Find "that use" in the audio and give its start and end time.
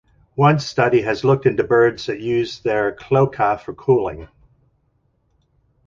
2.07-2.57